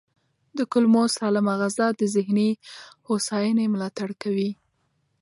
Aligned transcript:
د 0.57 0.59
کولمو 0.71 1.03
سالمه 1.17 1.53
غذا 1.61 1.87
د 1.99 2.01
ذهني 2.15 2.49
هوساینې 3.07 3.65
ملاتړ 3.73 4.09
کوي. 4.21 4.51